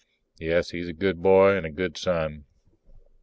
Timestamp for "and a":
1.55-1.69